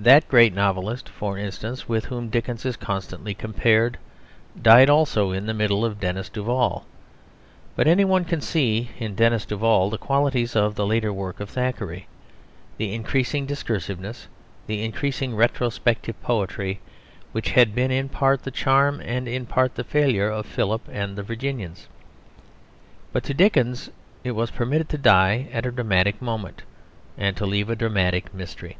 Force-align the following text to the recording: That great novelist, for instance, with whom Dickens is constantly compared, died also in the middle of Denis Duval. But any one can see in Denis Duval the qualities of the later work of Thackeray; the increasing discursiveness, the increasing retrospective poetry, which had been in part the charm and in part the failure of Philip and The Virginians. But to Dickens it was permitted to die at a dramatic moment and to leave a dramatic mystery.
That 0.00 0.26
great 0.28 0.52
novelist, 0.52 1.08
for 1.08 1.38
instance, 1.38 1.88
with 1.88 2.06
whom 2.06 2.30
Dickens 2.30 2.66
is 2.66 2.74
constantly 2.76 3.32
compared, 3.32 3.96
died 4.60 4.90
also 4.90 5.30
in 5.30 5.46
the 5.46 5.54
middle 5.54 5.84
of 5.84 6.00
Denis 6.00 6.28
Duval. 6.28 6.84
But 7.76 7.86
any 7.86 8.04
one 8.04 8.24
can 8.24 8.40
see 8.40 8.90
in 8.98 9.14
Denis 9.14 9.46
Duval 9.46 9.88
the 9.88 9.96
qualities 9.96 10.56
of 10.56 10.74
the 10.74 10.84
later 10.84 11.12
work 11.12 11.38
of 11.38 11.48
Thackeray; 11.50 12.08
the 12.76 12.92
increasing 12.92 13.46
discursiveness, 13.46 14.26
the 14.66 14.82
increasing 14.84 15.36
retrospective 15.36 16.20
poetry, 16.24 16.80
which 17.30 17.50
had 17.52 17.72
been 17.72 17.92
in 17.92 18.08
part 18.08 18.42
the 18.42 18.50
charm 18.50 19.00
and 19.04 19.28
in 19.28 19.46
part 19.46 19.76
the 19.76 19.84
failure 19.84 20.28
of 20.28 20.44
Philip 20.44 20.82
and 20.90 21.14
The 21.14 21.22
Virginians. 21.22 21.86
But 23.12 23.22
to 23.22 23.32
Dickens 23.32 23.90
it 24.24 24.32
was 24.32 24.50
permitted 24.50 24.88
to 24.88 24.98
die 24.98 25.46
at 25.52 25.66
a 25.66 25.70
dramatic 25.70 26.20
moment 26.20 26.64
and 27.16 27.36
to 27.36 27.46
leave 27.46 27.70
a 27.70 27.76
dramatic 27.76 28.34
mystery. 28.34 28.76